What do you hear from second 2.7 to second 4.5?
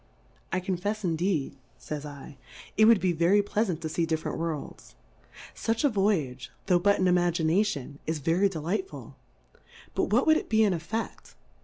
it would be very plea lant to fee different